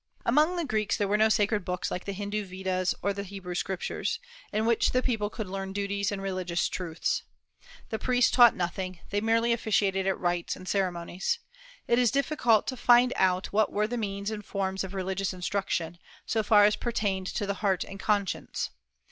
[0.25, 4.17] Among the Greeks there were no sacred books like the Hindu Vedas or Hebrew Scriptures,
[4.51, 7.21] in which the people could learn duties and religious truths.
[7.89, 11.37] The priests taught nothing; they merely officiated at rites and ceremonies.
[11.87, 15.99] It is difficult to find out what were the means and forms of religious instruction,
[16.25, 18.71] so far as pertained to the heart and conscience.